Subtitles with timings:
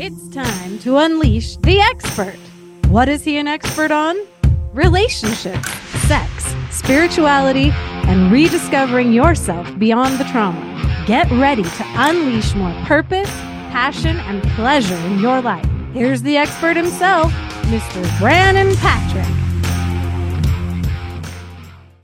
[0.00, 2.38] It's time to unleash the expert.
[2.86, 4.16] What is he an expert on?
[4.72, 5.68] Relationships,
[6.06, 7.70] sex, spirituality,
[8.06, 10.60] and rediscovering yourself beyond the trauma.
[11.04, 13.28] Get ready to unleash more purpose,
[13.72, 15.68] passion, and pleasure in your life.
[15.92, 18.18] Here's the expert himself, Mr.
[18.20, 19.26] Brannon Patrick.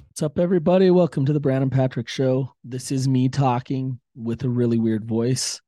[0.08, 0.90] What's up, everybody?
[0.90, 2.54] Welcome to the Brannon Patrick Show.
[2.64, 5.60] This is me talking with a really weird voice.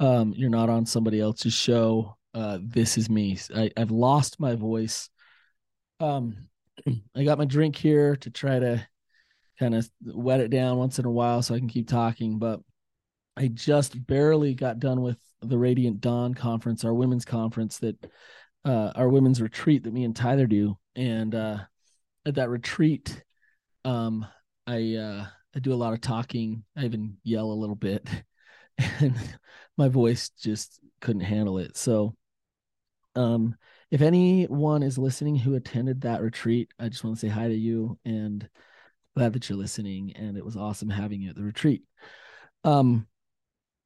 [0.00, 2.16] Um, you're not on somebody else's show.
[2.34, 3.38] Uh, this is me.
[3.54, 5.10] I, I've lost my voice.
[6.00, 6.48] Um,
[7.16, 8.86] I got my drink here to try to
[9.58, 12.38] kind of wet it down once in a while so I can keep talking.
[12.38, 12.60] But
[13.36, 17.96] I just barely got done with the Radiant Dawn conference, our women's conference that
[18.64, 20.76] uh, our women's retreat that me and Tyler do.
[20.96, 21.58] And uh,
[22.26, 23.22] at that retreat,
[23.84, 24.26] um,
[24.66, 26.64] I uh, I do a lot of talking.
[26.76, 28.06] I even yell a little bit,
[28.78, 29.16] and
[29.78, 31.76] my voice just couldn't handle it.
[31.76, 32.14] So,
[33.14, 33.54] um,
[33.90, 37.54] if anyone is listening who attended that retreat, I just want to say hi to
[37.54, 38.46] you and
[39.16, 40.12] glad that you're listening.
[40.14, 41.82] And it was awesome having you at the retreat.
[42.64, 43.06] Um,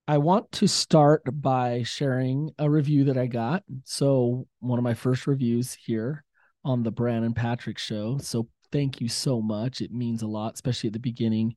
[0.08, 3.62] I want to start by sharing a review that I got.
[3.84, 6.24] So, one of my first reviews here
[6.64, 8.18] on the Brannon Patrick show.
[8.18, 9.82] So, thank you so much.
[9.82, 11.54] It means a lot, especially at the beginning.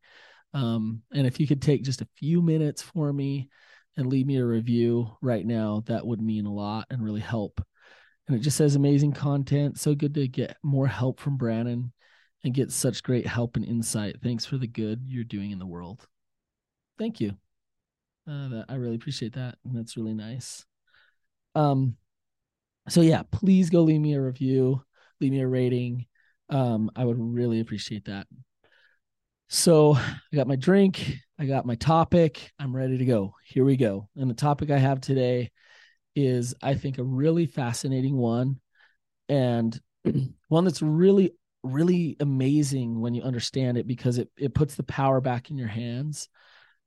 [0.53, 3.49] Um, and if you could take just a few minutes for me
[3.97, 7.61] and leave me a review right now, that would mean a lot and really help.
[8.27, 9.79] And it just says amazing content.
[9.79, 11.93] So good to get more help from Brannon
[12.43, 14.17] and get such great help and insight.
[14.21, 16.07] Thanks for the good you're doing in the world.
[16.97, 17.31] Thank you.
[18.27, 19.57] Uh, that, I really appreciate that.
[19.63, 20.65] And that's really nice.
[21.53, 21.95] Um,
[22.89, 24.83] so yeah, please go leave me a review,
[25.21, 26.05] leave me a rating.
[26.49, 28.27] Um, I would really appreciate that.
[29.47, 33.35] So I got my drink, I got my topic, I'm ready to go.
[33.43, 34.07] Here we go.
[34.15, 35.51] And the topic I have today
[36.15, 38.59] is, I think, a really fascinating one
[39.27, 39.77] and
[40.47, 45.19] one that's really, really amazing when you understand it because it, it puts the power
[45.19, 46.29] back in your hands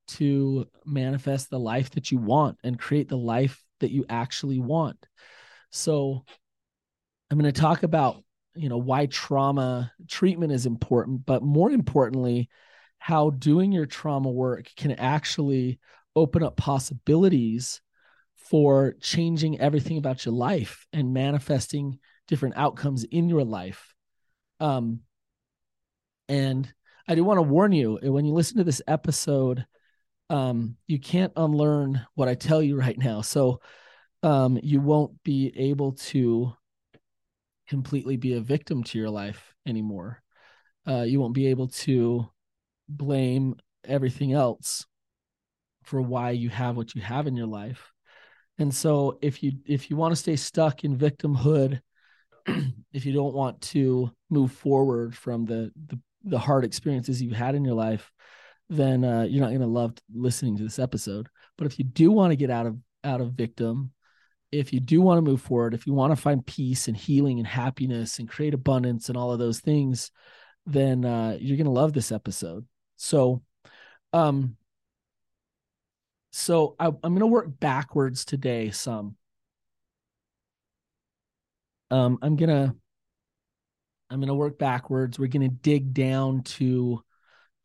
[0.07, 4.97] to manifest the life that you want and create the life that you actually want.
[5.69, 6.25] So
[7.29, 8.23] I'm going to talk about
[8.55, 12.49] you know why trauma treatment is important but more importantly
[12.99, 15.79] how doing your trauma work can actually
[16.15, 17.81] open up possibilities
[18.35, 23.93] for changing everything about your life and manifesting different outcomes in your life
[24.59, 24.99] um
[26.27, 26.71] and
[27.07, 29.65] i do want to warn you when you listen to this episode
[30.29, 33.59] um you can't unlearn what i tell you right now so
[34.23, 36.53] um you won't be able to
[37.69, 40.21] completely be a victim to your life anymore.
[40.87, 42.27] Uh, you won't be able to
[42.89, 43.55] blame
[43.85, 44.85] everything else
[45.83, 47.91] for why you have what you have in your life.
[48.57, 51.79] And so if you if you want to stay stuck in victimhood,
[52.93, 57.55] if you don't want to move forward from the the, the hard experiences you've had
[57.55, 58.11] in your life,
[58.69, 61.29] then uh, you're not going to love listening to this episode.
[61.57, 63.91] But if you do want to get out of out of victim
[64.51, 67.39] if you do want to move forward, if you want to find peace and healing
[67.39, 70.11] and happiness and create abundance and all of those things,
[70.65, 72.65] then uh, you're going to love this episode.
[72.99, 73.41] So,
[74.13, 74.55] um,
[76.31, 79.15] so I, I'm going to work backwards today some.
[81.91, 82.75] Um, I'm gonna
[84.11, 85.17] I'm gonna work backwards.
[85.17, 87.03] We're gonna dig down to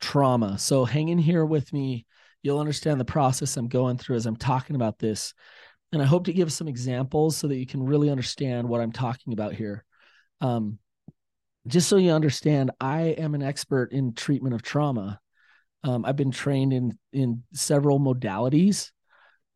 [0.00, 0.56] trauma.
[0.56, 2.06] So hang in here with me.
[2.42, 5.34] You'll understand the process I'm going through as I'm talking about this
[5.92, 8.92] and I hope to give some examples so that you can really understand what I'm
[8.92, 9.84] talking about here.
[10.40, 10.78] Um,
[11.66, 15.20] just so you understand, I am an expert in treatment of trauma.
[15.84, 18.90] Um, I've been trained in in several modalities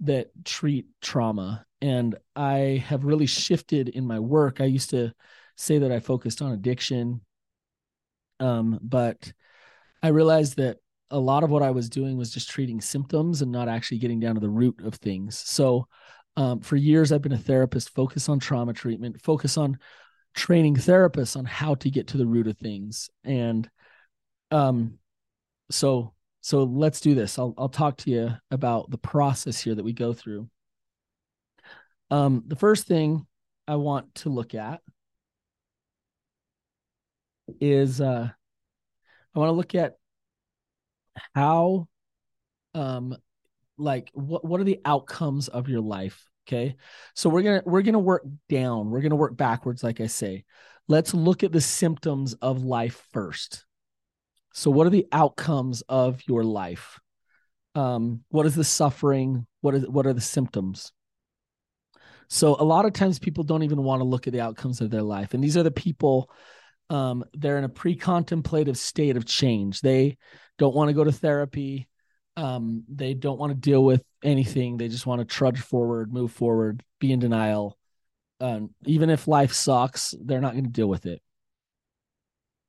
[0.00, 4.60] that treat trauma, and I have really shifted in my work.
[4.60, 5.12] I used to
[5.56, 7.22] say that I focused on addiction,
[8.38, 9.32] um, but
[10.02, 10.76] I realized that
[11.10, 14.20] a lot of what I was doing was just treating symptoms and not actually getting
[14.20, 15.38] down to the root of things.
[15.38, 15.88] So
[16.36, 19.78] um, for years, I've been a therapist, focus on trauma treatment, focus on
[20.34, 23.10] training therapists on how to get to the root of things.
[23.24, 23.68] And
[24.50, 24.98] um,
[25.70, 27.38] so, so let's do this.
[27.38, 30.48] I'll I'll talk to you about the process here that we go through.
[32.10, 33.26] Um, the first thing
[33.66, 34.80] I want to look at
[37.60, 38.28] is uh,
[39.34, 39.94] I want to look at
[41.34, 41.88] how
[42.74, 43.16] um
[43.76, 46.76] like what what are the outcomes of your life okay
[47.14, 50.44] so we're gonna we're gonna work down we're gonna work backwards like i say
[50.86, 53.64] let's look at the symptoms of life first
[54.52, 56.98] so what are the outcomes of your life
[57.74, 60.92] um what is the suffering what is what are the symptoms
[62.28, 64.90] So a lot of times people don't even want to look at the outcomes of
[64.90, 65.34] their life.
[65.34, 66.30] And these are the people
[66.90, 69.82] um, they're in a pre-contemplative state of change.
[69.82, 70.16] They
[70.56, 71.86] don't want to go to therapy.
[72.36, 74.78] Um, they don't want to deal with anything.
[74.78, 77.76] They just want to trudge forward, move forward, be in denial.
[78.40, 81.20] Um, even if life sucks, they're not going to deal with it.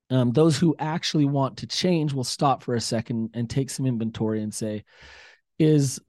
[0.09, 3.85] Um, those who actually want to change will stop for a second and take some
[3.85, 4.83] inventory and say,
[5.59, 5.99] "Is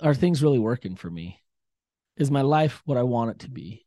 [0.00, 1.42] are things really working for me?
[2.16, 3.86] Is my life what I want it to be?"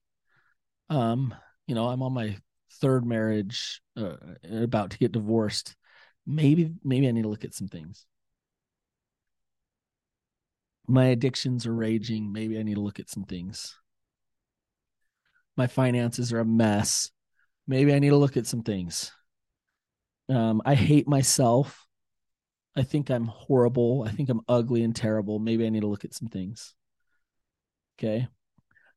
[0.89, 1.35] Um,
[1.67, 2.37] you know, I'm on my
[2.81, 4.15] third marriage, uh,
[4.51, 5.75] about to get divorced.
[6.25, 8.05] Maybe, maybe I need to look at some things.
[10.87, 12.31] My addictions are raging.
[12.31, 13.77] Maybe I need to look at some things.
[15.55, 17.11] My finances are a mess.
[17.67, 19.11] Maybe I need to look at some things
[20.29, 21.85] um, I hate myself.
[22.75, 24.03] I think I'm horrible.
[24.07, 25.39] I think I'm ugly and terrible.
[25.39, 26.73] Maybe I need to look at some things.
[27.99, 28.27] Okay.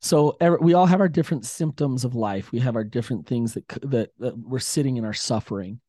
[0.01, 2.53] So we all have our different symptoms of life.
[2.53, 5.81] We have our different things that, that that we're sitting in our suffering.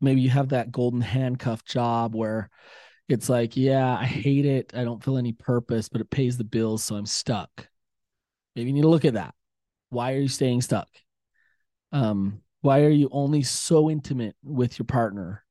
[0.00, 2.50] Maybe you have that golden handcuff job where
[3.08, 4.72] it's like, yeah, I hate it.
[4.74, 7.68] I don't feel any purpose, but it pays the bills, so I'm stuck.
[8.54, 9.34] Maybe you need to look at that.
[9.88, 10.88] Why are you staying stuck?
[11.90, 15.44] Um, why are you only so intimate with your partner?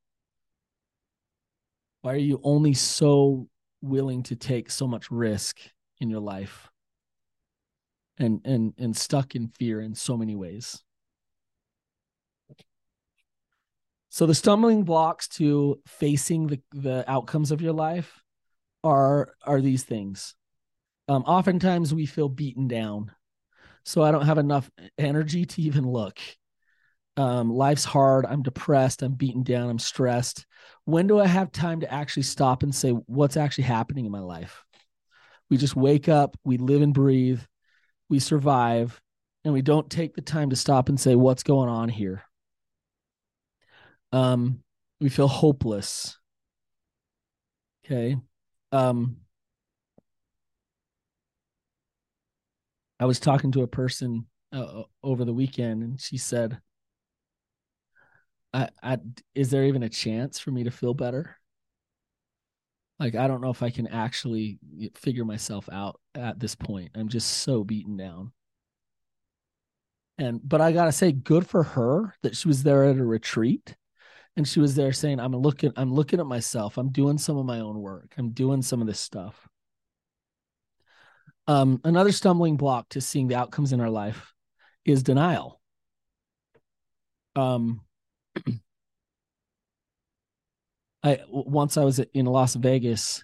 [2.01, 3.47] Why are you only so
[3.81, 5.59] willing to take so much risk
[5.99, 6.69] in your life?
[8.19, 10.83] And and and stuck in fear in so many ways.
[14.09, 18.23] So the stumbling blocks to facing the, the outcomes of your life
[18.83, 20.35] are are these things.
[21.07, 23.11] Um, oftentimes we feel beaten down.
[23.85, 26.19] So I don't have enough energy to even look
[27.17, 28.25] um, life's hard.
[28.25, 29.01] I'm depressed.
[29.01, 29.69] I'm beaten down.
[29.69, 30.45] I'm stressed.
[30.85, 34.19] When do I have time to actually stop and say, what's actually happening in my
[34.19, 34.63] life?
[35.49, 37.41] We just wake up, we live and breathe,
[38.09, 39.01] we survive,
[39.43, 42.23] and we don't take the time to stop and say, what's going on here?
[44.11, 44.63] Um,
[44.99, 46.17] we feel hopeless.
[47.85, 48.17] Okay.
[48.71, 49.17] Um,
[52.99, 56.59] I was talking to a person uh, over the weekend, and she said,
[58.57, 58.97] I, I
[59.35, 61.37] is there even a chance for me to feel better?
[62.99, 64.57] Like I don't know if I can actually
[64.95, 66.91] figure myself out at this point.
[66.95, 68.31] I'm just so beaten down.
[70.17, 73.75] And but I gotta say, good for her that she was there at a retreat
[74.35, 76.77] and she was there saying, I'm looking, I'm looking at myself.
[76.79, 78.15] I'm doing some of my own work.
[78.17, 79.47] I'm doing some of this stuff.
[81.45, 84.33] Um, another stumbling block to seeing the outcomes in our life
[84.83, 85.61] is denial.
[87.35, 87.81] Um,
[91.03, 93.23] I once I was in Las Vegas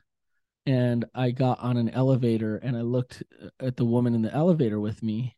[0.66, 4.34] and I got on an elevator and I looked uh, at the woman in the
[4.34, 5.36] elevator with me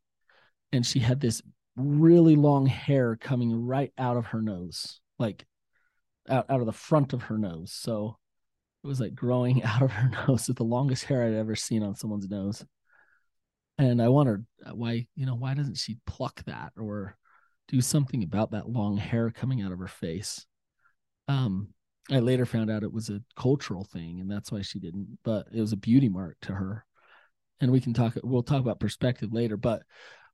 [0.72, 1.42] and she had this
[1.76, 5.46] really long hair coming right out of her nose like
[6.30, 7.72] out, out of the front of her nose.
[7.72, 8.18] So
[8.84, 10.48] it was like growing out of her nose.
[10.48, 12.66] With the longest hair I'd ever seen on someone's nose.
[13.78, 17.18] And I wondered uh, why you know why doesn't she pluck that or
[17.68, 20.46] do something about that long hair coming out of her face.
[21.28, 21.70] Um,
[22.12, 25.18] I later found out it was a cultural thing, and that's why she didn't.
[25.24, 26.86] But it was a beauty mark to her,
[27.60, 28.16] and we can talk.
[28.24, 29.58] We'll talk about perspective later.
[29.58, 29.84] But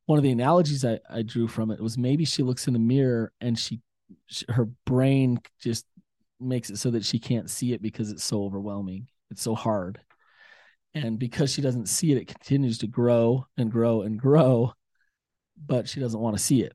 [0.05, 2.79] one of the analogies I, I drew from it was maybe she looks in the
[2.79, 3.79] mirror and she,
[4.27, 5.85] she her brain just
[6.39, 9.07] makes it so that she can't see it because it's so overwhelming.
[9.29, 10.01] It's so hard,
[10.93, 14.73] and because she doesn't see it, it continues to grow and grow and grow,
[15.65, 16.73] but she doesn't want to see it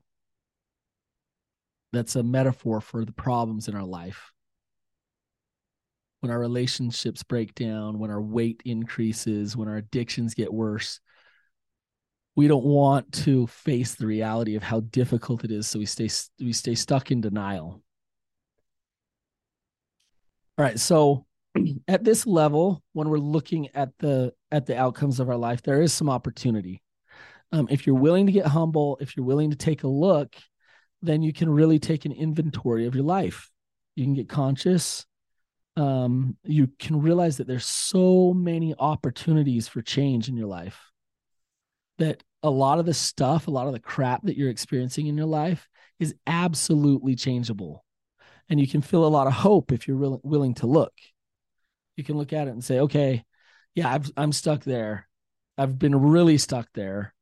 [1.93, 4.31] that's a metaphor for the problems in our life.
[6.19, 10.99] When our relationships break down, when our weight increases, when our addictions get worse,
[12.35, 16.09] we don't want to face the reality of how difficult it is, so we stay
[16.39, 17.81] we stay stuck in denial.
[20.57, 21.25] All right, so
[21.87, 25.81] at this level, when we're looking at the at the outcomes of our life, there
[25.81, 26.83] is some opportunity.
[27.51, 30.35] Um, if you're willing to get humble, if you're willing to take a look
[31.01, 33.49] then you can really take an inventory of your life.
[33.95, 35.05] You can get conscious.
[35.75, 40.91] Um, you can realize that there's so many opportunities for change in your life
[41.99, 45.17] that a lot of the stuff, a lot of the crap that you're experiencing in
[45.17, 45.67] your life
[45.99, 47.83] is absolutely changeable.
[48.49, 50.93] And you can feel a lot of hope if you're willing to look.
[51.95, 53.25] You can look at it and say, okay,
[53.75, 55.07] yeah, I've, I'm stuck there.
[55.57, 57.13] I've been really stuck there.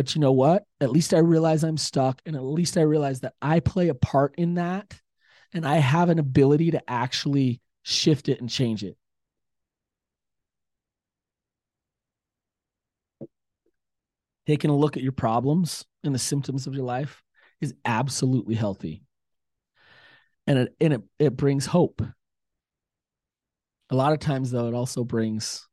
[0.00, 0.64] But you know what?
[0.80, 2.22] At least I realize I'm stuck.
[2.24, 4.98] And at least I realize that I play a part in that.
[5.52, 8.96] And I have an ability to actually shift it and change it.
[14.46, 17.22] taking a look at your problems and the symptoms of your life
[17.60, 19.02] is absolutely healthy.
[20.46, 22.00] And it and it, it brings hope.
[23.90, 25.68] A lot of times though, it also brings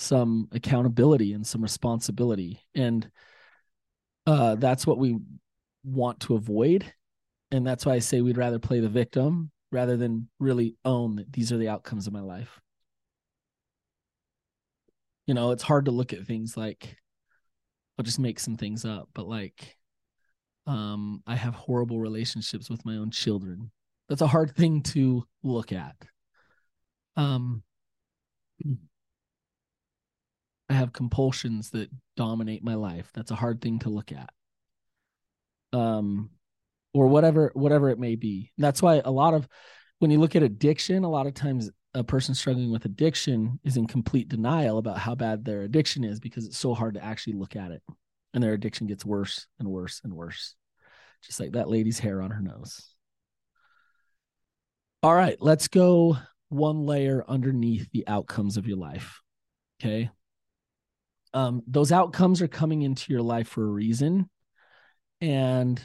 [0.00, 2.60] some accountability and some responsibility.
[2.74, 3.10] And
[4.26, 5.18] uh, that's what we
[5.84, 6.92] want to avoid.
[7.52, 11.32] And that's why I say we'd rather play the victim rather than really own that
[11.32, 12.60] these are the outcomes of my life.
[15.26, 16.96] You know, it's hard to look at things like
[17.98, 19.76] I'll just make some things up, but like
[20.66, 23.70] um I have horrible relationships with my own children.
[24.08, 25.96] That's a hard thing to look at.
[27.16, 27.62] Um
[30.70, 33.10] I have compulsions that dominate my life.
[33.12, 34.30] That's a hard thing to look at.
[35.72, 36.30] Um
[36.94, 38.52] or whatever whatever it may be.
[38.56, 39.48] That's why a lot of
[39.98, 43.76] when you look at addiction, a lot of times a person struggling with addiction is
[43.76, 47.34] in complete denial about how bad their addiction is because it's so hard to actually
[47.34, 47.82] look at it.
[48.32, 50.54] And their addiction gets worse and worse and worse.
[51.22, 52.94] Just like that lady's hair on her nose.
[55.02, 56.16] All right, let's go
[56.48, 59.20] one layer underneath the outcomes of your life.
[59.80, 60.10] Okay.
[61.32, 64.28] Um, those outcomes are coming into your life for a reason.
[65.20, 65.80] And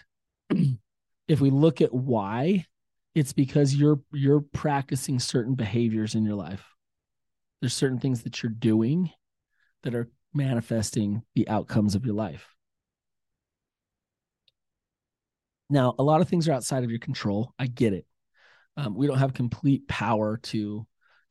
[1.28, 2.66] if we look at why,
[3.14, 6.66] it's because you're you're practicing certain behaviors in your life.
[7.62, 9.12] There's certain things that you're doing
[9.84, 12.46] that are manifesting the outcomes of your life.
[15.70, 17.54] Now, a lot of things are outside of your control.
[17.58, 18.06] I get it.
[18.78, 20.86] Um, we don't have complete power to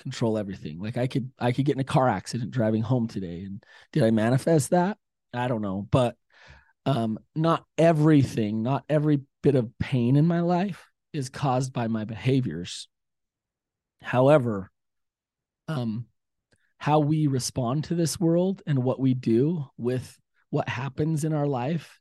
[0.04, 0.78] control everything.
[0.78, 4.04] Like I could I could get in a car accident driving home today and did
[4.04, 4.98] I manifest that?
[5.32, 6.16] I don't know, but
[6.86, 12.04] um not everything, not every bit of pain in my life is caused by my
[12.04, 12.88] behaviors.
[14.02, 14.70] However,
[15.66, 16.06] um
[16.78, 20.18] how we respond to this world and what we do with
[20.50, 21.98] what happens in our life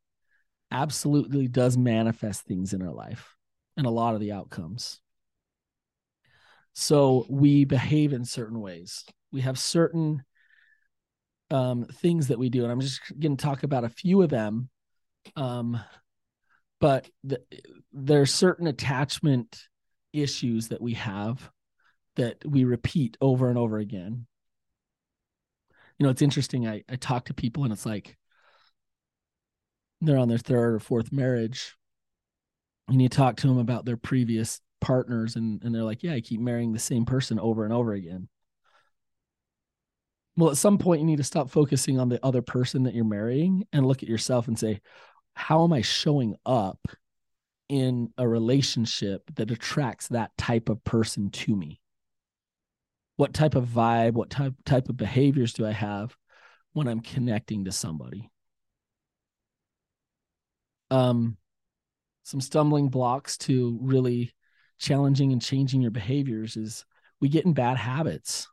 [0.72, 3.36] absolutely does manifest things in our life
[3.78, 5.00] and a lot of the outcomes.
[6.74, 9.06] So we behave in certain ways.
[9.32, 10.24] We have certain
[11.52, 14.30] um, things that we do, and I'm just going to talk about a few of
[14.30, 14.70] them.
[15.36, 15.80] Um,
[16.82, 17.42] but the,
[17.94, 19.68] there are certain attachment
[20.12, 21.50] issues that we have
[22.16, 24.26] that we repeat over and over again.
[25.98, 26.68] You know, it's interesting.
[26.68, 28.18] I, I talk to people, and it's like
[30.02, 31.76] they're on their third or fourth marriage,
[32.88, 36.20] and you talk to them about their previous partners and and they're like yeah i
[36.20, 38.28] keep marrying the same person over and over again.
[40.36, 43.06] Well at some point you need to stop focusing on the other person that you're
[43.06, 44.82] marrying and look at yourself and say
[45.36, 46.80] how am i showing up
[47.70, 51.80] in a relationship that attracts that type of person to me?
[53.16, 56.16] What type of vibe what type type of behaviors do i have
[56.74, 58.30] when i'm connecting to somebody?
[60.92, 61.38] Um
[62.24, 64.34] some stumbling blocks to really
[64.78, 66.86] challenging and changing your behaviors is
[67.20, 68.48] we get in bad habits.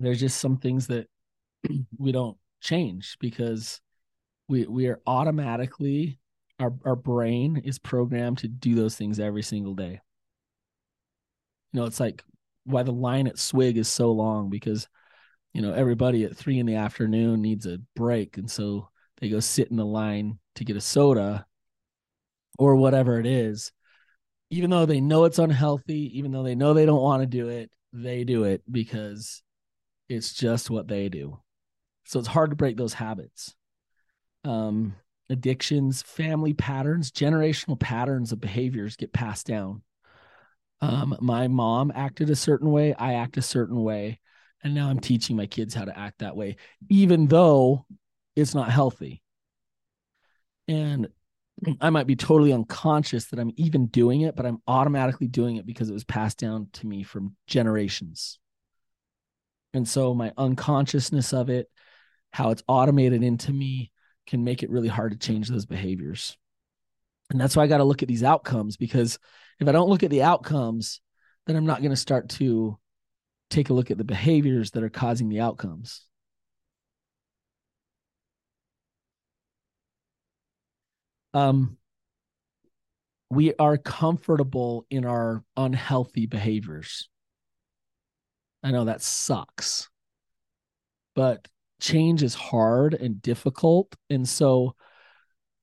[0.00, 1.08] There's just some things that
[1.98, 3.80] we don't change because
[4.48, 6.18] we we are automatically
[6.58, 10.00] our our brain is programmed to do those things every single day.
[11.72, 12.22] You know, it's like
[12.64, 14.88] why the line at Swig is so long because
[15.52, 18.88] you know everybody at three in the afternoon needs a break, and so
[19.24, 21.46] they go sit in the line to get a soda
[22.58, 23.72] or whatever it is,
[24.50, 27.48] even though they know it's unhealthy, even though they know they don't want to do
[27.48, 29.42] it, they do it because
[30.10, 31.38] it's just what they do.
[32.04, 33.54] So it's hard to break those habits.
[34.44, 34.94] Um,
[35.30, 39.80] addictions, family patterns, generational patterns of behaviors get passed down.
[40.82, 44.20] Um, my mom acted a certain way, I act a certain way,
[44.62, 46.56] and now I'm teaching my kids how to act that way,
[46.90, 47.86] even though
[48.36, 49.22] it's not healthy.
[50.68, 51.08] And
[51.80, 55.66] I might be totally unconscious that I'm even doing it, but I'm automatically doing it
[55.66, 58.38] because it was passed down to me from generations.
[59.72, 61.68] And so my unconsciousness of it,
[62.32, 63.92] how it's automated into me,
[64.26, 66.36] can make it really hard to change those behaviors.
[67.30, 69.18] And that's why I got to look at these outcomes because
[69.60, 71.00] if I don't look at the outcomes,
[71.46, 72.78] then I'm not going to start to
[73.50, 76.06] take a look at the behaviors that are causing the outcomes.
[81.34, 81.76] Um,
[83.30, 87.08] we are comfortable in our unhealthy behaviors.
[88.62, 89.90] I know that sucks,
[91.14, 91.48] but
[91.80, 93.94] change is hard and difficult.
[94.08, 94.74] And so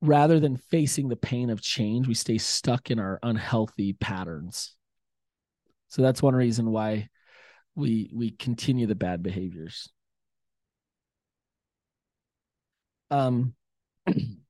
[0.00, 4.76] rather than facing the pain of change, we stay stuck in our unhealthy patterns.
[5.88, 7.08] So that's one reason why
[7.74, 9.88] we we continue the bad behaviors.
[13.10, 13.54] Um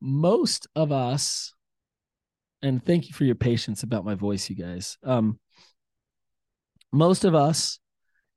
[0.00, 1.54] most of us
[2.62, 4.98] and thank you for your patience about my voice you guys.
[5.04, 5.38] Um
[6.92, 7.78] most of us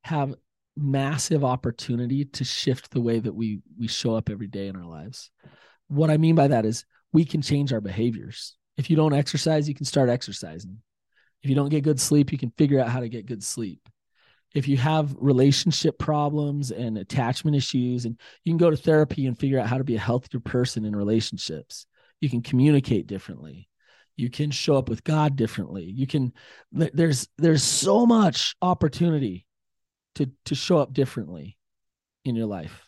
[0.03, 0.33] have
[0.75, 4.85] massive opportunity to shift the way that we we show up every day in our
[4.85, 5.29] lives.
[5.87, 8.55] What I mean by that is we can change our behaviors.
[8.77, 10.77] If you don't exercise, you can start exercising.
[11.43, 13.87] If you don't get good sleep, you can figure out how to get good sleep.
[14.53, 19.37] If you have relationship problems and attachment issues, and you can go to therapy and
[19.37, 21.85] figure out how to be a healthier person in relationships,
[22.19, 23.69] you can communicate differently.
[24.17, 25.85] You can show up with God differently.
[25.85, 26.33] You can
[26.71, 29.45] there's there's so much opportunity
[30.15, 31.57] to to show up differently
[32.25, 32.87] in your life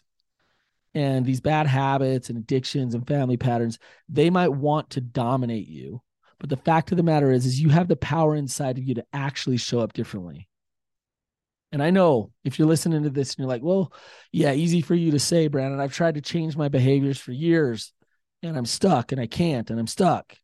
[0.95, 3.79] and these bad habits and addictions and family patterns
[4.09, 6.01] they might want to dominate you
[6.39, 8.93] but the fact of the matter is is you have the power inside of you
[8.93, 10.47] to actually show up differently
[11.73, 13.91] and i know if you're listening to this and you're like well
[14.31, 17.91] yeah easy for you to say Brannon i've tried to change my behaviors for years
[18.41, 20.37] and i'm stuck and i can't and i'm stuck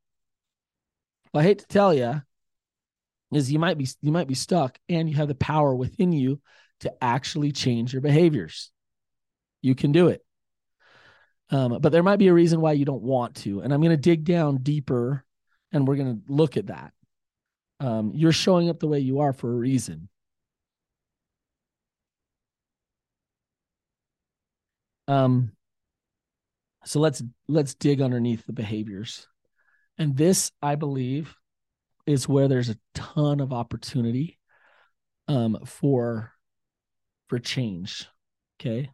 [1.33, 2.21] well i hate to tell you
[3.31, 6.41] is you might be you might be stuck and you have the power within you
[6.81, 8.71] to actually change your behaviors
[9.61, 10.21] you can do it
[11.51, 13.61] um, but there might be a reason why you don't want to.
[13.61, 15.25] And I'm going to dig down deeper
[15.71, 16.93] and we're going to look at that.
[17.79, 20.09] Um, you're showing up the way you are for a reason.
[25.09, 25.51] Um,
[26.85, 29.27] so let's let's dig underneath the behaviors.
[29.97, 31.35] And this, I believe,
[32.05, 34.39] is where there's a ton of opportunity
[35.27, 36.31] um, for
[37.27, 38.07] for change.
[38.59, 38.91] Okay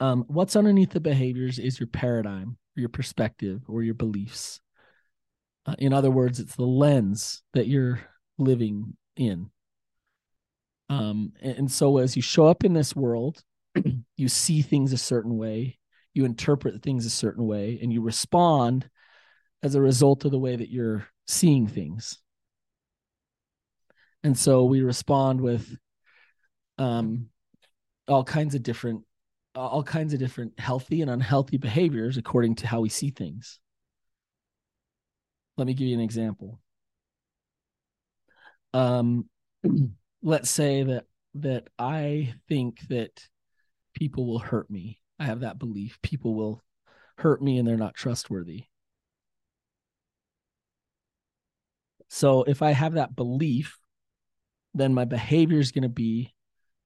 [0.00, 4.60] um, what's underneath the behaviors is your paradigm, or your perspective, or your beliefs.
[5.66, 8.00] Uh, in other words, it's the lens that you're
[8.36, 9.50] living in.
[10.90, 13.42] Um, and, and so as you show up in this world,
[14.16, 15.78] you see things a certain way,
[16.12, 18.88] you interpret things a certain way, and you respond
[19.62, 22.18] as a result of the way that you're seeing things.
[24.22, 25.76] And so we respond with
[26.78, 27.28] um,
[28.08, 29.02] all kinds of different
[29.56, 33.60] all kinds of different healthy and unhealthy behaviors according to how we see things.
[35.56, 36.58] Let me give you an example.
[38.72, 39.28] Um,
[40.22, 43.28] let's say that that I think that
[43.94, 45.00] people will hurt me.
[45.18, 46.62] I have that belief people will
[47.18, 48.64] hurt me and they're not trustworthy.
[52.08, 53.78] So if I have that belief,
[54.74, 56.34] then my behavior is going to be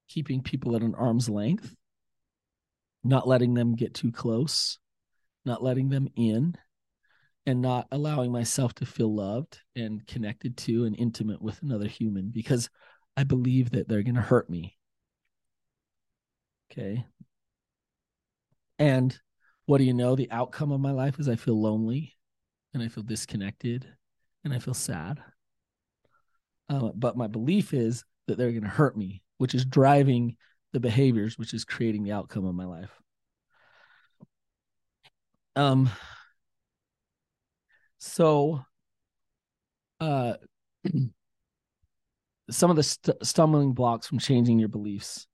[0.08, 1.74] keeping people at an arm's length
[3.04, 4.78] not letting them get too close,
[5.44, 6.54] not letting them in,
[7.46, 12.30] and not allowing myself to feel loved and connected to and intimate with another human
[12.30, 12.68] because
[13.16, 14.77] I believe that they're going to hurt me.
[16.70, 17.04] Okay.
[18.78, 19.18] And
[19.66, 20.16] what do you know?
[20.16, 22.16] The outcome of my life is I feel lonely
[22.74, 23.86] and I feel disconnected
[24.44, 25.22] and I feel sad.
[26.68, 30.36] Uh, but my belief is that they're going to hurt me, which is driving
[30.72, 33.00] the behaviors, which is creating the outcome of my life.
[35.56, 35.90] Um,
[37.98, 38.64] so,
[40.00, 40.34] uh,
[42.50, 45.27] some of the st- stumbling blocks from changing your beliefs.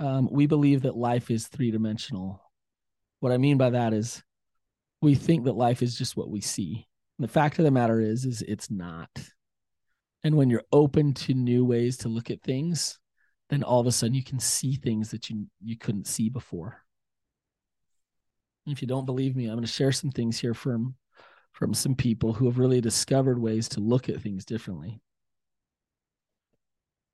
[0.00, 2.42] Um, we believe that life is three dimensional.
[3.20, 4.22] What I mean by that is
[5.02, 6.86] we think that life is just what we see.
[7.18, 9.10] And the fact of the matter is, is it's not.
[10.22, 12.98] And when you're open to new ways to look at things,
[13.50, 16.82] then all of a sudden you can see things that you you couldn't see before.
[18.66, 20.94] If you don't believe me, I'm going to share some things here from
[21.52, 25.00] from some people who have really discovered ways to look at things differently.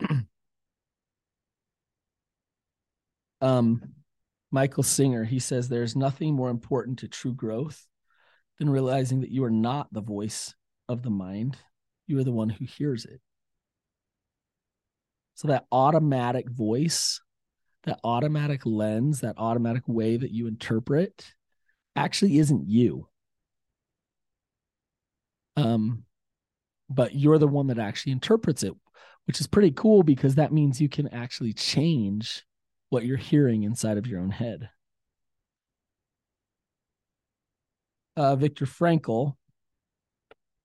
[3.44, 3.82] um
[4.50, 7.86] Michael Singer, he says there's nothing more important to true growth
[8.58, 10.54] than realizing that you are not the voice
[10.88, 11.56] of the mind.
[12.06, 13.20] You are the one who hears it.
[15.34, 17.20] So that automatic voice,
[17.82, 21.34] that automatic lens, that automatic way that you interpret
[21.96, 23.08] actually isn't you.
[25.56, 26.04] Um,
[26.88, 28.72] but you're the one that actually interprets it,
[29.26, 32.44] which is pretty cool because that means you can actually change
[32.90, 34.68] what you're hearing inside of your own head.
[38.16, 39.34] Uh, Viktor Frankl,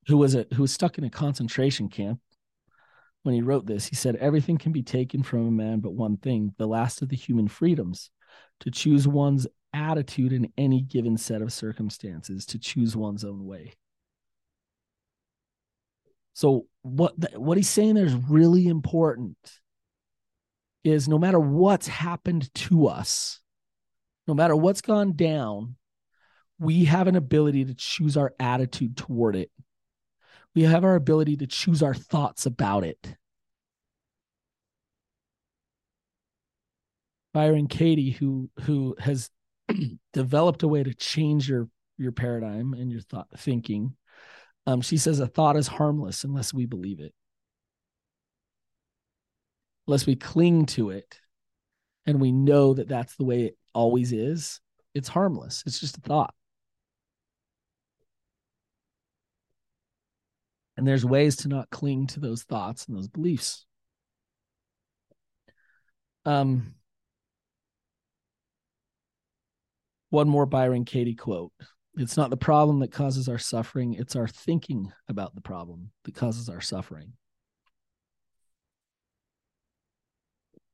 [0.08, 2.19] who was a who was stuck in a concentration camp,
[3.23, 6.17] when he wrote this, he said, Everything can be taken from a man but one
[6.17, 8.12] thing, the last of the human freedoms,
[8.62, 13.73] to choose one's attitude in any given set of circumstances, to choose one's own way.
[16.34, 19.38] So what what he's saying there is really important
[20.83, 23.41] is no matter what's happened to us,
[24.27, 25.75] no matter what's gone down,
[26.59, 29.51] we have an ability to choose our attitude toward it.
[30.55, 33.15] We have our ability to choose our thoughts about it.
[37.33, 39.29] Byron Katie, who who has
[40.13, 43.95] developed a way to change your your paradigm and your thought thinking.
[44.65, 47.13] Um, she says a thought is harmless unless we believe it,
[49.89, 51.19] unless we cling to it,
[52.06, 54.62] and we know that that's the way it always is.
[54.93, 55.63] It's harmless.
[55.65, 56.32] It's just a thought.
[60.78, 63.65] And there's ways to not cling to those thoughts and those beliefs.
[66.25, 66.75] Um,
[70.12, 71.52] one more Byron Katie quote.
[71.95, 76.13] It's not the problem that causes our suffering, it's our thinking about the problem that
[76.13, 77.13] causes our suffering.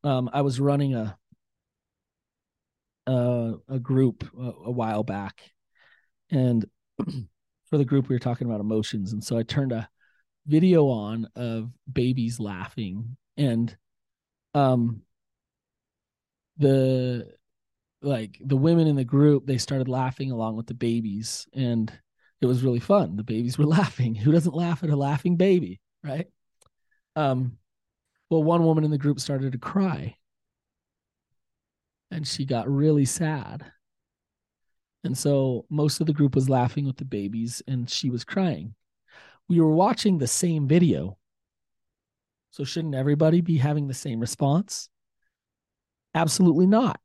[0.05, 1.17] Um, I was running a
[3.07, 5.51] a, a group a, a while back,
[6.29, 6.65] and
[7.69, 9.89] for the group we were talking about emotions, and so I turned a
[10.45, 13.17] video on of babies laughing.
[13.37, 13.75] And
[14.53, 15.01] um
[16.57, 17.33] the
[18.01, 21.47] like the women in the group they started laughing along with the babies.
[21.53, 21.91] And
[22.41, 23.15] it was really fun.
[23.15, 24.15] The babies were laughing.
[24.15, 26.27] Who doesn't laugh at a laughing baby right?
[27.15, 27.57] Um
[28.29, 30.15] well one woman in the group started to cry
[32.11, 33.65] and she got really sad
[35.03, 38.75] and so most of the group was laughing with the babies and she was crying
[39.47, 41.17] we were watching the same video.
[42.51, 44.89] So shouldn't everybody be having the same response?
[46.13, 46.99] Absolutely not.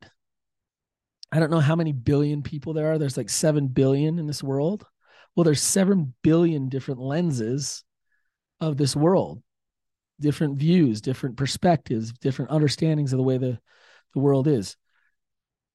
[1.33, 2.98] I don't know how many billion people there are.
[2.98, 4.85] There's like 7 billion in this world.
[5.35, 7.85] Well, there's 7 billion different lenses
[8.61, 9.42] of this world,
[10.20, 13.59] different views, different perspectives, different understandings of the way the,
[14.14, 14.76] the world is.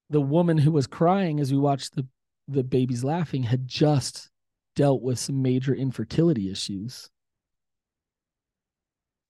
[0.09, 2.07] The woman who was crying as we watched the,
[2.47, 4.29] the babies laughing had just
[4.75, 7.09] dealt with some major infertility issues.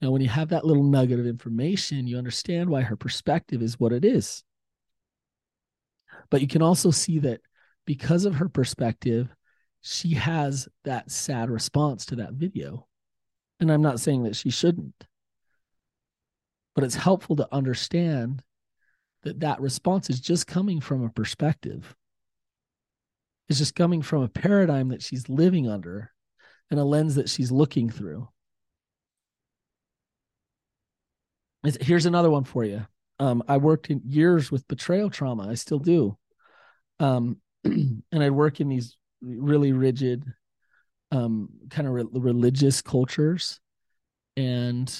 [0.02, 3.80] Now, when you have that little nugget of information, you understand why her perspective is
[3.80, 4.44] what it is.
[6.30, 7.42] But you can also see that
[7.86, 9.30] because of her perspective,
[9.82, 12.88] she has that sad response to that video.
[13.60, 15.06] And I'm not saying that she shouldn't,
[16.76, 18.44] but it's helpful to understand
[19.24, 21.96] that that response is just coming from a perspective
[23.50, 26.12] It's just coming from a paradigm that she's living under
[26.72, 28.28] and a lens that she's looking through.
[31.82, 32.86] Here's another one for you.
[33.20, 35.48] Um, I worked in years with betrayal trauma.
[35.50, 36.18] I still do.
[37.00, 40.24] Um, and I work in these really rigid,
[41.12, 43.60] um, kind of re- religious cultures.
[44.38, 44.94] And,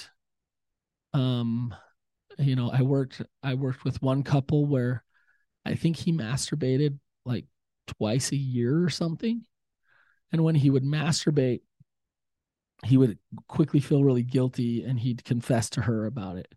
[1.12, 1.74] um,
[2.38, 5.04] you know, I worked, I worked with one couple where
[5.64, 7.46] I think he masturbated like
[7.98, 9.42] twice a year or something.
[10.32, 11.60] And when he would masturbate,
[12.84, 16.54] he would quickly feel really guilty and he'd confess to her about it.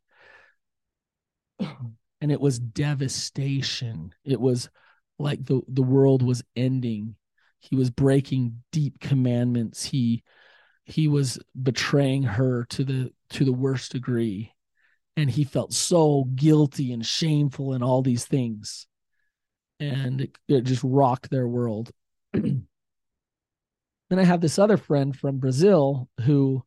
[2.21, 4.13] And it was devastation.
[4.25, 4.69] It was
[5.17, 7.15] like the, the world was ending.
[7.59, 9.85] He was breaking deep commandments.
[9.85, 10.23] He
[10.85, 14.53] he was betraying her to the to the worst degree.
[15.17, 18.87] And he felt so guilty and shameful and all these things
[19.79, 21.91] and it, it just rocked their world.
[22.33, 22.67] then
[24.11, 26.63] I have this other friend from Brazil who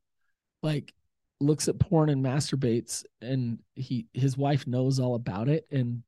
[0.63, 0.93] like
[1.41, 6.03] looks at porn and masturbates and he his wife knows all about it and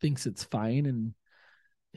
[0.00, 1.14] thinks it's fine and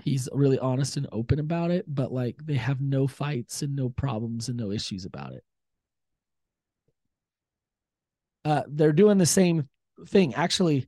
[0.03, 3.89] he's really honest and open about it but like they have no fights and no
[3.89, 5.43] problems and no issues about it
[8.45, 9.67] uh they're doing the same
[10.07, 10.87] thing actually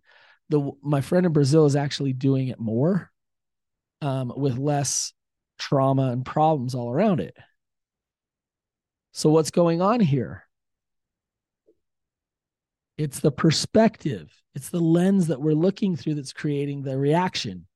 [0.50, 3.12] the my friend in brazil is actually doing it more
[4.02, 5.14] um, with less
[5.58, 7.36] trauma and problems all around it.
[9.14, 10.44] So, what's going on here?
[12.98, 17.68] It's the perspective, it's the lens that we're looking through that's creating the reaction.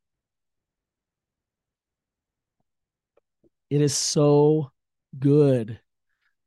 [3.70, 4.72] It is so
[5.18, 5.80] good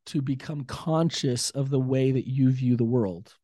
[0.06, 3.34] to become conscious of the way that you view the world.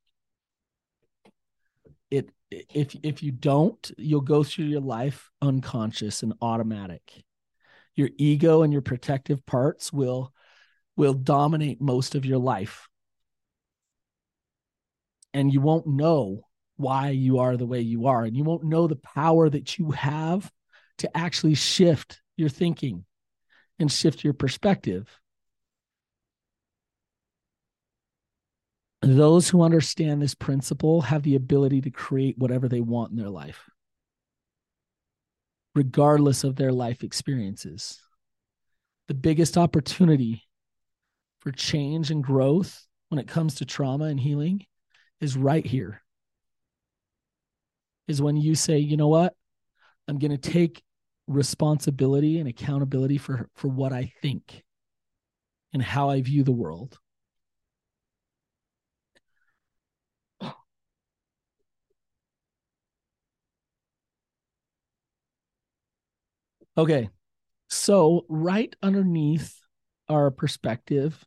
[2.11, 7.25] It if if you don't, you'll go through your life unconscious and automatic.
[7.97, 10.33] Your ego and your protective parts will
[10.97, 12.89] will dominate most of your life.
[15.33, 18.87] And you won't know why you are the way you are and you won't know
[18.87, 20.51] the power that you have
[20.99, 23.05] to actually shift your thinking
[23.79, 25.09] and shift your perspective.
[29.07, 33.31] those who understand this principle have the ability to create whatever they want in their
[33.31, 33.69] life,
[35.75, 38.01] regardless of their life experiences.
[39.09, 40.45] The biggest opportunity
[41.41, 44.65] for change and growth when it comes to trauma and healing
[45.21, 46.01] is right here.
[48.09, 49.35] Is when you say, you know what?
[50.09, 50.83] I'm going to take
[51.27, 54.63] responsibility and accountability for for what I think
[55.73, 56.99] and how I view the world.
[66.77, 67.09] Okay.
[67.69, 69.61] So right underneath
[70.09, 71.25] our perspective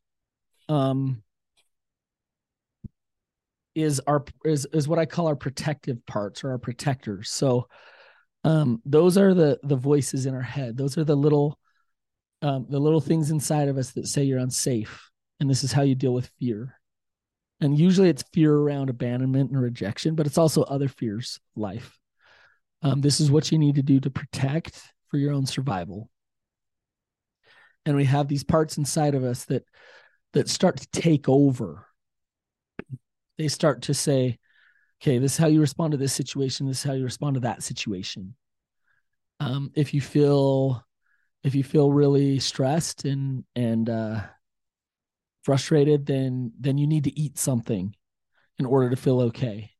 [0.69, 1.23] um
[3.75, 7.29] is our is is what I call our protective parts or our protectors.
[7.29, 7.67] So
[8.47, 10.77] um those are the the voices in our head.
[10.77, 11.59] Those are the little
[12.41, 15.81] um the little things inside of us that say you're unsafe and this is how
[15.81, 16.79] you deal with fear.
[17.59, 21.99] And usually it's fear around abandonment and rejection, but it's also other fears life.
[22.81, 26.09] Um, this is what you need to do to protect for your own survival.
[27.85, 29.65] And we have these parts inside of us that
[30.33, 31.87] that start to take over.
[33.37, 34.37] They start to say,
[35.01, 37.41] okay, this is how you respond to this situation, this is how you respond to
[37.41, 38.35] that situation.
[39.39, 40.83] Um, if you feel
[41.43, 44.21] if you feel really stressed and and uh
[45.43, 47.95] frustrated, then then you need to eat something
[48.59, 49.71] in order to feel okay.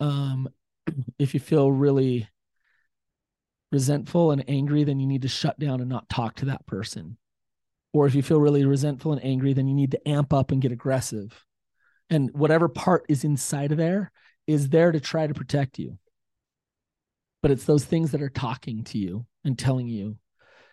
[0.00, 0.48] Um
[1.18, 2.28] if you feel really
[3.70, 7.18] resentful and angry, then you need to shut down and not talk to that person.
[7.92, 10.60] Or if you feel really resentful and angry, then you need to amp up and
[10.60, 11.44] get aggressive.
[12.10, 14.10] And whatever part is inside of there
[14.46, 15.98] is there to try to protect you.
[17.42, 20.16] But it's those things that are talking to you and telling you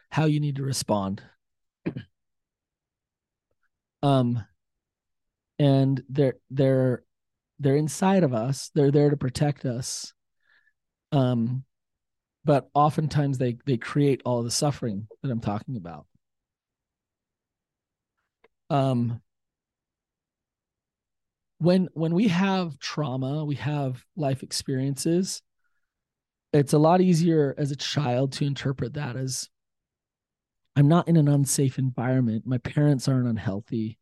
[0.09, 1.21] how you need to respond.
[4.03, 4.43] um
[5.59, 7.03] and they're they're
[7.59, 8.71] they're inside of us.
[8.73, 10.13] They're there to protect us.
[11.11, 11.65] Um
[12.45, 16.05] but oftentimes they they create all the suffering that I'm talking about.
[18.69, 19.21] Um,
[21.59, 25.41] when when we have trauma, we have life experiences.
[26.53, 29.49] It's a lot easier as a child to interpret that as
[30.75, 32.45] I'm not in an unsafe environment.
[32.45, 33.97] My parents aren't unhealthy.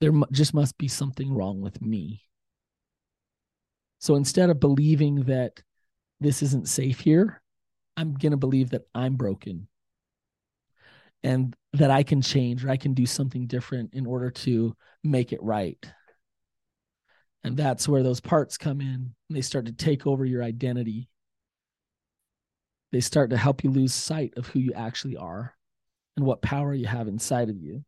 [0.00, 2.22] There just must be something wrong with me.
[3.98, 5.62] So instead of believing that
[6.20, 7.40] this isn't safe here,
[7.96, 9.68] I'm going to believe that I'm broken
[11.22, 14.74] and that I can change or I can do something different in order to
[15.04, 15.78] make it right.
[17.44, 21.08] And that's where those parts come in and they start to take over your identity.
[22.92, 25.54] They start to help you lose sight of who you actually are
[26.16, 27.84] and what power you have inside of you.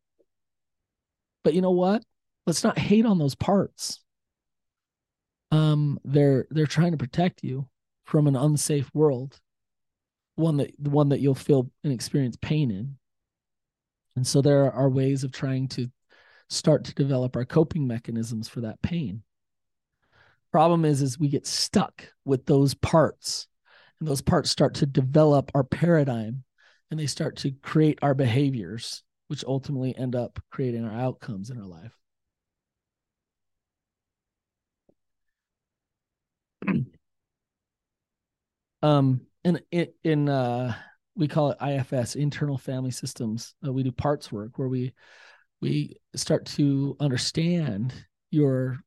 [1.44, 2.02] But you know what?
[2.46, 4.00] Let's not hate on those parts.
[5.50, 7.68] Um, they're they're trying to protect you
[8.04, 9.40] from an unsafe world
[10.36, 12.96] one that the one that you'll feel and experience pain in
[14.16, 15.90] and so there are ways of trying to
[16.48, 19.22] start to develop our coping mechanisms for that pain
[20.54, 23.48] problem is is we get stuck with those parts
[23.98, 26.44] and those parts start to develop our paradigm
[26.92, 31.60] and they start to create our behaviors which ultimately end up creating our outcomes in
[31.60, 31.98] our life
[38.82, 40.72] um and in in uh
[41.16, 43.54] we call it IFS, internal family systems.
[43.64, 44.92] Uh, we do parts work where we
[45.60, 47.94] we start to understand
[48.32, 48.80] your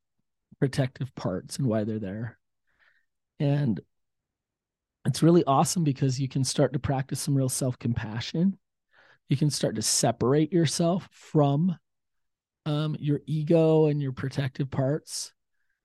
[0.59, 2.37] protective parts and why they're there.
[3.39, 3.79] And
[5.05, 8.57] it's really awesome because you can start to practice some real self-compassion.
[9.29, 11.77] You can start to separate yourself from
[12.65, 15.31] um, your ego and your protective parts,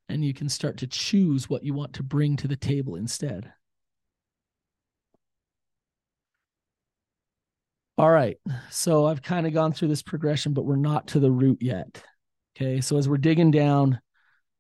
[0.09, 3.53] and you can start to choose what you want to bring to the table instead.
[7.99, 8.39] All right.
[8.71, 12.03] So I've kind of gone through this progression, but we're not to the root yet.
[12.57, 12.81] Okay.
[12.81, 14.01] So as we're digging down,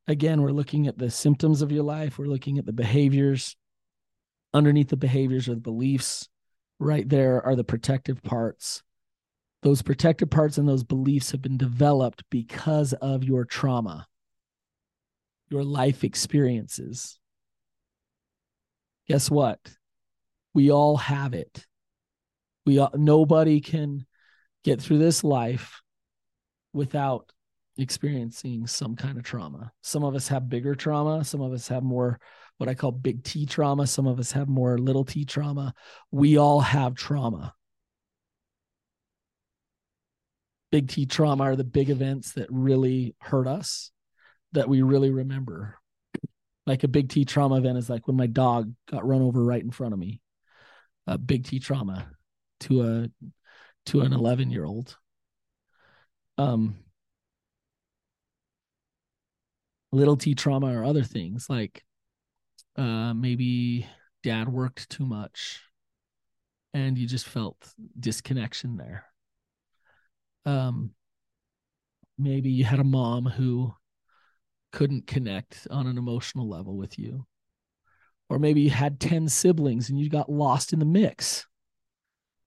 [0.06, 3.56] again, we're looking at the symptoms of your life, we're looking at the behaviors.
[4.54, 6.28] Underneath the behaviors are the beliefs.
[6.78, 8.82] Right there are the protective parts.
[9.62, 14.06] Those protective parts and those beliefs have been developed because of your trauma,
[15.48, 17.18] your life experiences.
[19.08, 19.60] Guess what?
[20.52, 21.66] We all have it
[22.64, 24.06] we nobody can
[24.64, 25.82] get through this life
[26.72, 27.31] without
[27.76, 29.72] experiencing some kind of trauma.
[29.82, 32.18] Some of us have bigger trauma, some of us have more
[32.58, 35.74] what I call big T trauma, some of us have more little T trauma.
[36.10, 37.54] We all have trauma.
[40.70, 43.90] Big T trauma are the big events that really hurt us.
[44.52, 45.78] that we really remember.
[46.66, 49.62] Like a big T trauma event is like when my dog got run over right
[49.62, 50.20] in front of me.
[51.06, 52.08] A big T trauma
[52.60, 53.08] to a
[53.86, 54.96] to an 11 year old.
[56.38, 56.76] Um,
[59.92, 61.84] little T trauma or other things like
[62.76, 63.86] uh, maybe
[64.22, 65.60] dad worked too much
[66.74, 67.56] and you just felt
[67.98, 69.04] disconnection there.
[70.46, 70.92] Um,
[72.18, 73.74] maybe you had a mom who
[74.72, 77.26] couldn't connect on an emotional level with you.
[78.28, 81.46] Or maybe you had 10 siblings and you got lost in the mix.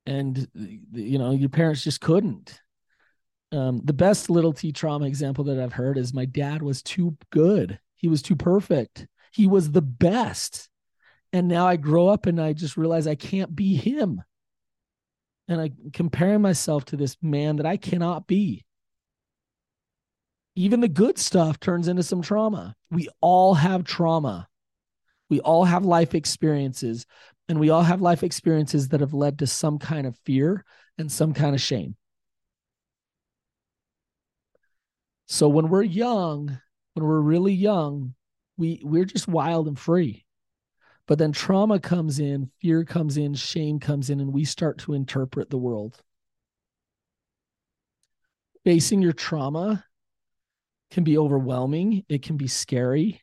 [0.07, 2.59] And you know, your parents just couldn't.
[3.51, 7.17] Um, the best little T trauma example that I've heard is my dad was too
[7.31, 7.79] good.
[7.95, 9.07] He was too perfect.
[9.31, 10.69] He was the best.
[11.31, 14.21] And now I grow up and I just realize I can't be him.
[15.47, 18.65] And I comparing myself to this man that I cannot be.
[20.55, 22.75] Even the good stuff turns into some trauma.
[22.89, 24.47] We all have trauma.
[25.29, 27.05] We all have life experiences,
[27.49, 30.63] and we all have life experiences that have led to some kind of fear
[30.97, 31.95] and some kind of shame.
[35.27, 36.59] So when we're young,
[36.93, 38.13] when we're really young,
[38.57, 40.25] we we're just wild and free.
[41.07, 44.93] But then trauma comes in, fear comes in, shame comes in, and we start to
[44.93, 46.01] interpret the world.
[48.63, 49.85] Facing your trauma
[50.89, 53.21] can be overwhelming, it can be scary.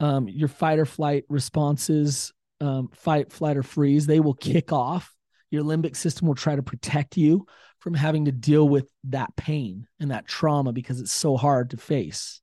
[0.00, 5.14] Um, your fight or flight responses, um, fight, flight, or freeze, they will kick off.
[5.50, 7.46] Your limbic system will try to protect you
[7.84, 11.76] from having to deal with that pain and that trauma because it's so hard to
[11.76, 12.40] face.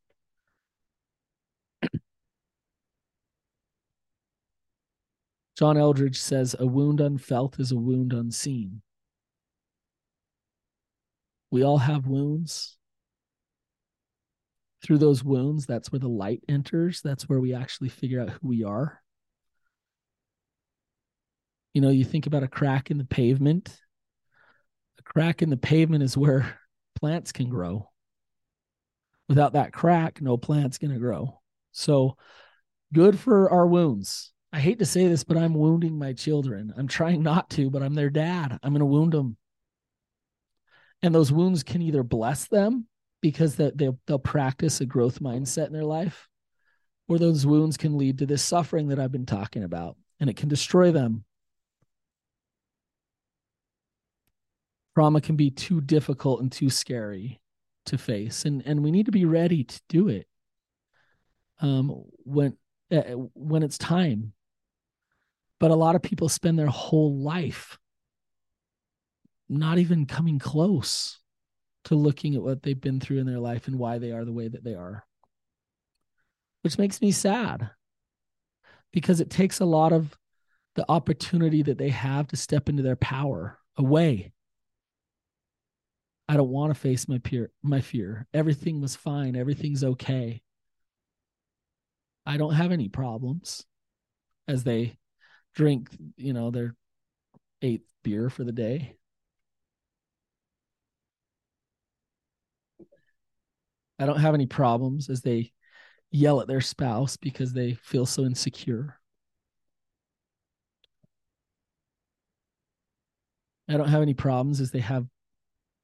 [5.58, 8.84] John Eldredge says, A wound unfelt is a wound unseen.
[11.50, 12.78] We all have wounds.
[14.84, 17.02] Through those wounds, that's where the light enters.
[17.02, 19.02] That's where we actually figure out who we are.
[21.74, 23.82] You know, you think about a crack in the pavement.
[25.04, 26.60] Crack in the pavement is where
[27.00, 27.90] plants can grow.
[29.30, 31.40] Without that crack, no plant's going to grow.
[31.72, 32.18] So,
[32.94, 34.34] good for our wounds.
[34.54, 36.74] I hate to say this, but I'm wounding my children.
[36.76, 38.60] I'm trying not to, but I'm their dad.
[38.62, 39.38] I'm going to wound them.
[41.02, 42.88] And those wounds can either bless them
[43.22, 46.28] because they'll, they'll practice a growth mindset in their life,
[47.08, 50.36] or those wounds can lead to this suffering that I've been talking about, and it
[50.36, 51.24] can destroy them.
[54.96, 57.40] Trauma can be too difficult and too scary
[57.86, 60.28] to face, and, and we need to be ready to do it
[61.62, 62.58] um, when
[62.92, 63.02] uh,
[63.34, 64.34] when it's time
[65.62, 67.78] but a lot of people spend their whole life
[69.48, 71.20] not even coming close
[71.84, 74.32] to looking at what they've been through in their life and why they are the
[74.32, 75.06] way that they are.
[76.64, 77.70] Which makes me sad
[78.92, 80.18] because it takes a lot of
[80.74, 84.32] the opportunity that they have to step into their power away.
[86.32, 88.26] I don't want to face my peer, my fear.
[88.34, 89.36] Everything was fine.
[89.36, 90.42] Everything's okay.
[92.26, 93.66] I don't have any problems
[94.48, 94.98] as they
[95.56, 96.74] drink, you know, their
[97.62, 98.96] eighth beer for the day.
[104.00, 105.52] I don't have any problems as they
[106.12, 108.98] yell at their spouse because they feel so insecure.
[113.68, 115.06] I don't have any problems as they have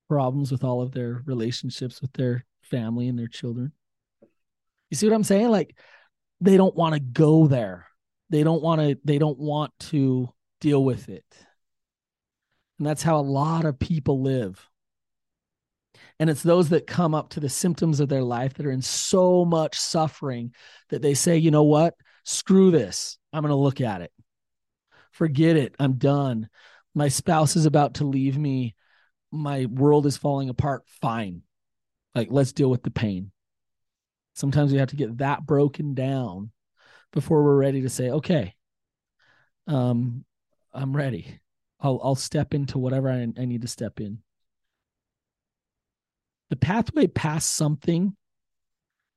[0.08, 3.72] problems with all of their relationships with their family and their children.
[4.90, 5.50] You see what I'm saying?
[5.50, 5.76] Like
[6.40, 7.88] they don't want to go there.
[8.30, 10.30] They don't want to they don't want to
[10.62, 11.26] deal with it.
[12.78, 14.68] And that's how a lot of people live.
[16.20, 18.82] And it's those that come up to the symptoms of their life that are in
[18.82, 20.54] so much suffering
[20.90, 21.96] that they say you know what?
[22.24, 23.18] Screw this.
[23.32, 24.12] I'm going to look at it.
[25.12, 25.76] Forget it.
[25.80, 26.50] I'm done.
[26.94, 28.76] My spouse is about to leave me
[29.32, 31.42] my world is falling apart fine
[32.16, 33.32] like let's deal with the pain
[34.34, 36.52] sometimes we have to get that broken down
[37.12, 38.54] before we're ready to say, okay,
[39.66, 40.24] um,
[40.74, 41.40] I'm ready.
[41.80, 44.20] I'll I'll step into whatever I, I need to step in.
[46.50, 48.16] The pathway past something,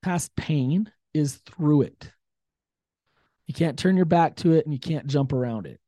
[0.03, 2.11] past pain, is through it.
[3.47, 5.81] You can't turn your back to it and you can't jump around it.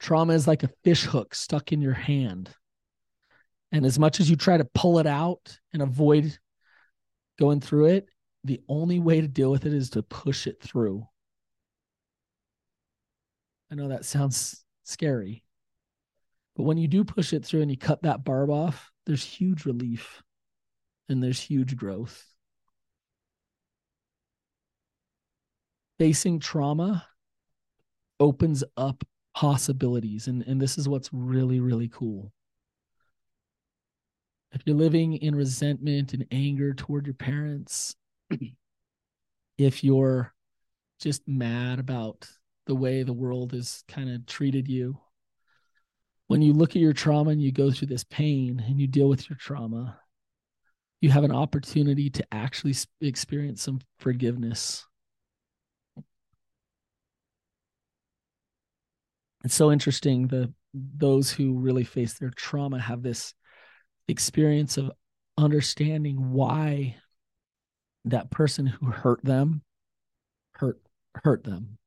[0.00, 2.50] Trauma is like a fish hook stuck in your hand.
[3.70, 6.36] And as much as you try to pull it out and avoid
[7.38, 8.08] going through it,
[8.42, 11.06] the only way to deal with it is to push it through.
[13.70, 15.44] I know that sounds scary,
[16.56, 19.66] but when you do push it through and you cut that barb off, there's huge
[19.66, 20.22] relief
[21.08, 22.24] and there's huge growth.
[25.98, 27.06] Facing trauma
[28.18, 29.04] opens up
[29.40, 32.30] possibilities and and this is what's really really cool.
[34.52, 37.96] If you're living in resentment and anger toward your parents
[39.58, 40.34] if you're
[41.00, 42.28] just mad about
[42.66, 44.98] the way the world has kind of treated you
[46.26, 49.08] when you look at your trauma and you go through this pain and you deal
[49.08, 49.98] with your trauma
[51.00, 54.84] you have an opportunity to actually experience some forgiveness
[59.44, 63.34] it's so interesting the those who really face their trauma have this
[64.06, 64.92] experience of
[65.36, 66.96] understanding why
[68.04, 69.62] that person who hurt them
[70.52, 70.80] hurt
[71.14, 71.78] hurt them.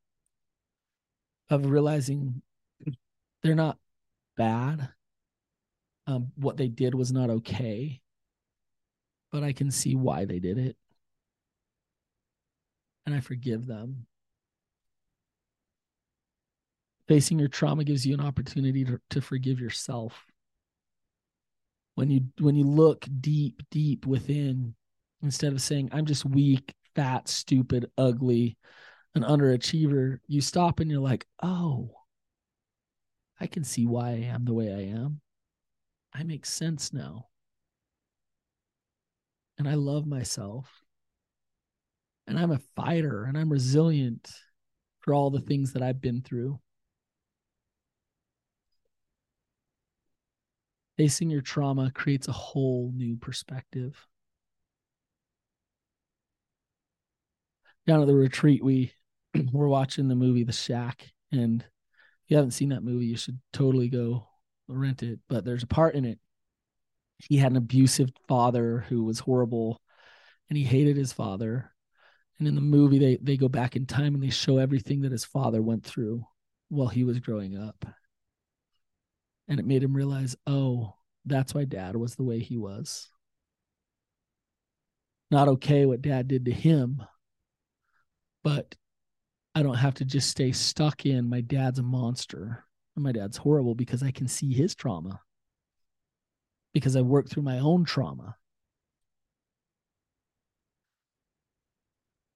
[1.49, 2.41] Of realizing
[3.43, 3.77] they're not
[4.35, 4.89] bad.
[6.07, 8.01] Um, what they did was not okay
[9.33, 10.77] but i can see why they did it.
[13.05, 14.05] And i forgive them
[17.07, 20.25] facing your trauma gives you an opportunity to, to forgive yourself.
[21.95, 24.73] When you when you look deep deep within
[25.23, 28.57] instead of saying i'm just weak fat stupid ugly
[29.15, 31.89] an underachiever you stop and you're like oh
[33.39, 35.21] i can see why i am the way i am.
[36.15, 37.27] I make sense now.
[39.57, 40.67] And i love myself.
[42.27, 44.29] And i'm a fighter and i'm resilient
[45.01, 46.59] for all the things that i've been through
[50.97, 54.07] facing your trauma creates a whole new perspective.
[57.85, 58.93] Down at the retreat, we
[59.51, 63.39] were watching the movie The Shack, and if you haven't seen that movie, you should
[63.51, 64.25] totally go
[64.67, 65.19] rent it.
[65.27, 66.19] But there's a part in it.
[67.17, 69.81] He had an abusive father who was horrible,
[70.49, 71.71] and he hated his father.
[72.39, 75.11] And in the movie, they they go back in time and they show everything that
[75.11, 76.25] his father went through
[76.69, 77.85] while he was growing up
[79.47, 80.93] and it made him realize, oh,
[81.25, 83.09] that's why dad was the way he was.
[85.31, 87.01] Not okay what dad did to him,
[88.43, 88.75] but
[89.55, 92.65] I don't have to just stay stuck in my dad's a monster
[92.95, 95.21] and my dad's horrible because I can see his trauma
[96.73, 98.35] because I worked through my own trauma.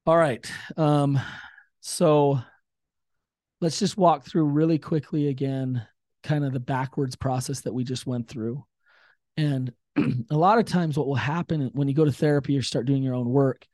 [0.05, 0.49] All right.
[0.78, 1.20] Um,
[1.82, 2.39] so
[3.60, 5.86] let's just walk through really quickly again
[6.28, 8.66] kind of the backwards process that we just went through.
[9.38, 9.72] And
[10.30, 13.02] a lot of times, what will happen when you go to therapy or start doing
[13.02, 13.66] your own work,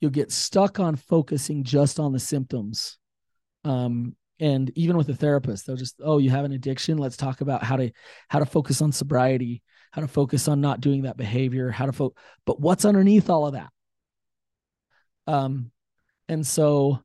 [0.00, 2.98] you'll get stuck on focusing just on the symptoms.
[3.64, 6.98] Um, and even with a therapist, they'll just, oh, you have an addiction.
[6.98, 7.90] Let's talk about how to
[8.28, 11.92] how to focus on sobriety, how to focus on not doing that behavior, how to
[11.92, 12.20] focus.
[12.44, 13.70] But what's underneath all of that?
[15.26, 15.70] Um,
[16.28, 17.00] and so,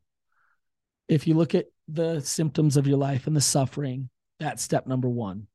[1.08, 5.10] if you look at the symptoms of your life and the suffering, that's step number
[5.10, 5.48] one.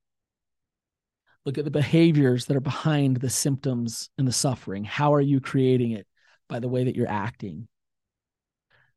[1.44, 4.84] Look at the behaviors that are behind the symptoms and the suffering.
[4.84, 6.06] How are you creating it
[6.48, 7.66] by the way that you're acting?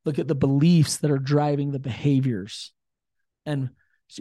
[0.06, 2.72] Look at the beliefs that are driving the behaviors.
[3.48, 3.70] And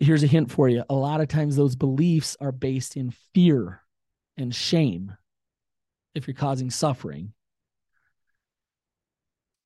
[0.00, 3.82] here's a hint for you a lot of times those beliefs are based in fear
[4.36, 5.12] and shame
[6.14, 7.32] if you're causing suffering.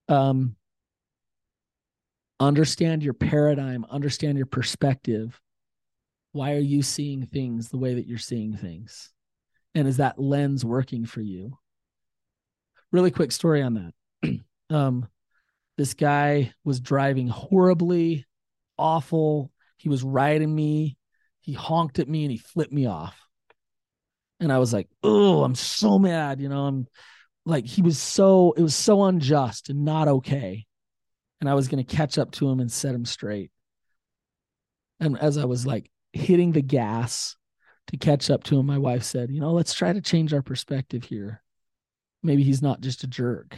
[0.08, 0.56] Um,
[2.40, 5.40] understand your paradigm, understand your perspective,
[6.32, 9.10] why are you seeing things the way that you're seeing things?
[9.74, 11.58] And is that lens working for you?
[12.92, 14.40] Really quick story on that.
[14.70, 15.08] Um
[15.78, 18.26] this guy was driving horribly
[18.76, 19.50] awful.
[19.78, 20.98] He was riding me.
[21.40, 23.18] He honked at me and he flipped me off.
[24.40, 26.66] And i was like oh i'm so mad you know?
[26.66, 26.86] I'm
[27.46, 30.66] like he was so it was so unjust and not okay.
[31.40, 33.50] And i was going to catch up to him and set him straight.
[35.00, 37.36] And as i was like hitting the gas
[37.88, 40.42] to catch up to him, my wife said, you know, let's try to change our
[40.42, 41.42] perspective here.
[42.22, 43.54] Maybe he's not just a jerk.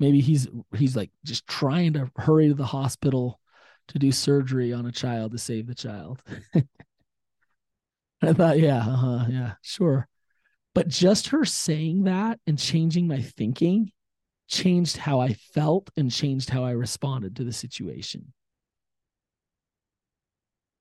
[0.00, 3.38] Maybe he's he's like just trying to hurry to the hospital
[3.88, 6.22] to do surgery on a child to save the child.
[8.22, 10.08] I thought, yeah, uh-huh, yeah, sure.
[10.74, 13.92] But just her saying that and changing my thinking
[14.48, 18.32] changed how I felt and changed how I responded to the situation.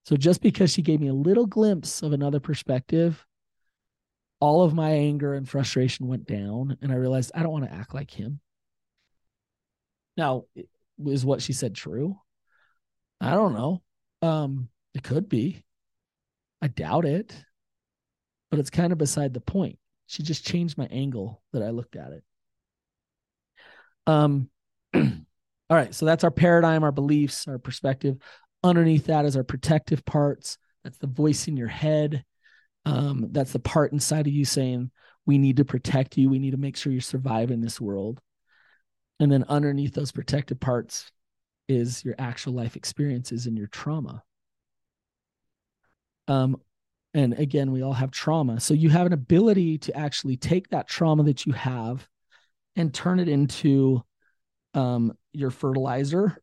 [0.05, 3.25] So just because she gave me a little glimpse of another perspective,
[4.39, 6.77] all of my anger and frustration went down.
[6.81, 8.39] And I realized I don't want to act like him.
[10.17, 10.45] Now,
[11.05, 12.19] is what she said true?
[13.19, 13.81] I don't know.
[14.21, 15.63] Um, it could be.
[16.61, 17.35] I doubt it.
[18.49, 19.77] But it's kind of beside the point.
[20.07, 22.23] She just changed my angle that I looked at it.
[24.07, 24.49] Um
[24.93, 28.17] All right, so that's our paradigm, our beliefs, our perspective.
[28.63, 30.57] Underneath that is our protective parts.
[30.83, 32.23] That's the voice in your head.
[32.85, 34.91] Um, that's the part inside of you saying,
[35.25, 36.29] we need to protect you.
[36.29, 38.19] We need to make sure you survive in this world.
[39.19, 41.11] And then underneath those protective parts
[41.67, 44.23] is your actual life experiences and your trauma.
[46.27, 46.57] Um,
[47.13, 48.59] and again, we all have trauma.
[48.59, 52.07] So you have an ability to actually take that trauma that you have
[52.75, 54.03] and turn it into
[54.73, 56.41] um, your fertilizer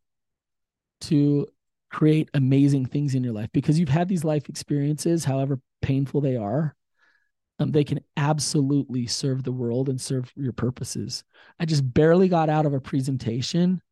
[1.03, 1.47] to
[1.91, 6.36] create amazing things in your life because you've had these life experiences, however painful they
[6.36, 6.74] are.
[7.61, 11.24] Um, they can absolutely serve the world and serve your purposes.
[11.59, 13.82] I just barely got out of a presentation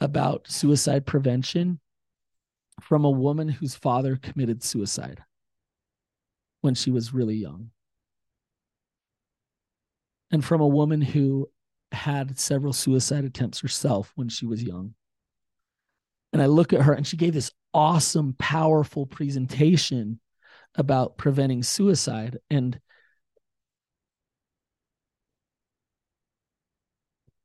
[0.00, 1.78] about suicide prevention
[2.80, 5.22] from a woman whose father committed suicide
[6.60, 7.70] when she was really young.
[10.32, 11.48] And from a woman who
[11.92, 14.94] had several suicide attempts herself when she was young.
[16.34, 20.18] And I look at her and she gave this awesome, powerful presentation
[20.74, 22.38] about preventing suicide.
[22.50, 22.80] And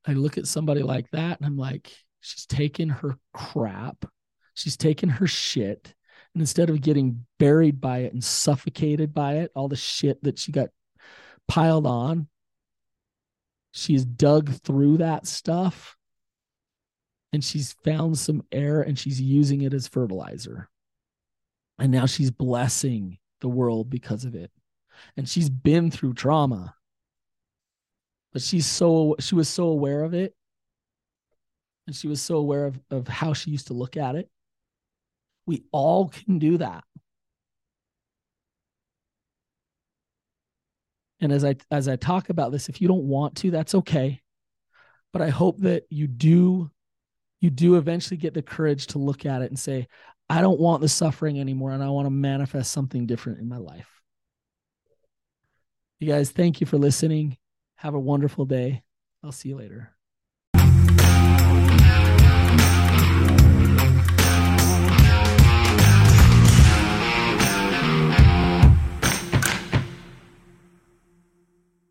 [0.08, 4.06] I look at somebody like that and I'm like, she's taken her crap,
[4.56, 5.94] she's taken her shit.
[6.34, 10.40] And instead of getting buried by it and suffocated by it, all the shit that
[10.40, 10.70] she got
[11.48, 12.28] piled on,
[13.72, 15.96] she's dug through that stuff
[17.32, 20.70] and she's found some air and she's using it as fertilizer.
[21.78, 24.52] And now she's blessing the world because of it.
[25.16, 26.76] And she's been through trauma.
[28.34, 30.36] But she's so she was so aware of it.
[31.88, 34.30] And she was so aware of, of how she used to look at it.
[35.46, 36.84] We all can do that.
[41.22, 44.22] And as I as I talk about this, if you don't want to, that's okay.
[45.12, 46.70] But I hope that you do
[47.40, 49.88] you do eventually get the courage to look at it and say,
[50.30, 53.58] I don't want the suffering anymore and I want to manifest something different in my
[53.58, 53.90] life.
[56.00, 57.38] You guys, thank you for listening.
[57.76, 58.84] Have a wonderful day.
[59.24, 59.92] I'll see you later.